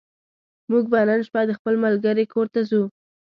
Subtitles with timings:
[0.69, 2.81] موږ به نن شپه د خپل ملګرې کور ته ځو